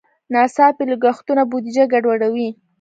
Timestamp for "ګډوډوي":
1.93-2.49